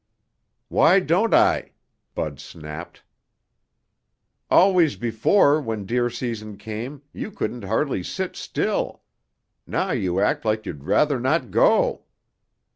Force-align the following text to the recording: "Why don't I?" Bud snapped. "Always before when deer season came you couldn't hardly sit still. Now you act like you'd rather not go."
"Why 0.67 0.99
don't 0.99 1.31
I?" 1.31 1.73
Bud 2.15 2.39
snapped. 2.39 3.03
"Always 4.49 4.95
before 4.95 5.61
when 5.61 5.85
deer 5.85 6.09
season 6.09 6.57
came 6.57 7.03
you 7.13 7.29
couldn't 7.29 7.65
hardly 7.65 8.01
sit 8.01 8.35
still. 8.35 9.03
Now 9.67 9.91
you 9.91 10.19
act 10.19 10.43
like 10.43 10.65
you'd 10.65 10.85
rather 10.85 11.19
not 11.19 11.51
go." 11.51 12.05